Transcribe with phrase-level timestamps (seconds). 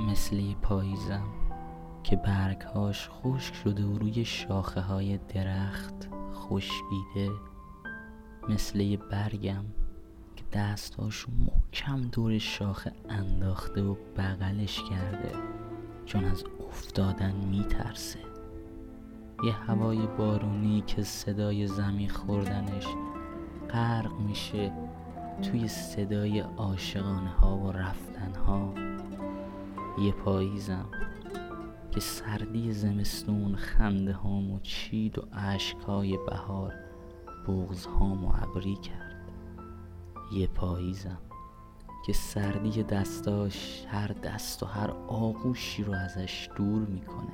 [0.00, 1.26] مثل پاییزم
[2.02, 7.30] که برگهاش خشک شده و روی شاخه های درخت خشکیده.
[8.48, 9.64] مثل برگم
[10.36, 15.32] که دستاش محکم دور شاخه انداخته و بغلش کرده
[16.06, 18.18] چون از افتادن میترسه.
[19.44, 22.86] یه هوای بارونی که صدای زمین خوردنش
[23.70, 24.72] غرق میشه
[25.42, 28.74] توی صدای عاشقانه ها و رفتن ها
[29.98, 30.86] یه پاییزم
[31.90, 36.74] که سردی زمستون خنده هامو چید و عشقای بهار
[37.48, 39.30] بغز هامو عبری کرد.
[40.32, 41.18] یه پاییزم
[42.06, 47.32] که سردی دستاش هر دست و هر آغوشی رو ازش دور می‌کنه.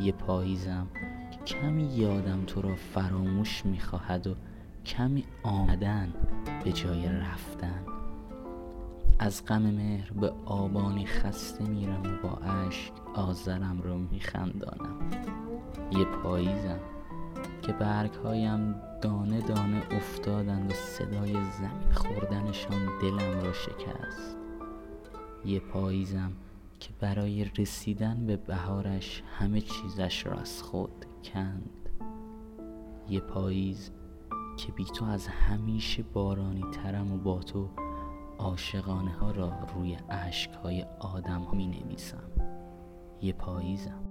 [0.00, 0.86] یه پاییزم
[1.30, 4.34] که کمی یادم تو را فراموش می‌خواهد و
[4.86, 6.12] کمی آمدن
[6.64, 7.99] به جای رفتن.
[9.22, 15.10] از غم مهر به آبانی خسته میرم و با اشک آذرم رو میخندانم.
[15.92, 16.80] یه پاییزم
[17.62, 24.36] که برگهایم دانه دانه افتادند و صدای زمین خوردنشان دلم را شکست.
[25.44, 26.32] یه پاییزم
[26.80, 31.70] که برای رسیدن به بهارش همه چیزش را از خود کند.
[33.08, 33.90] یه پاییز
[34.56, 37.68] که بی تو از همیشه بارانی ترم و با تو
[38.40, 42.32] عاشقانه ها را روی عشق های آدم ها می نویسم
[43.22, 44.09] یه پاییزم.